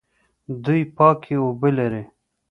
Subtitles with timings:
[0.63, 2.03] دوی پاکې اوبه لري.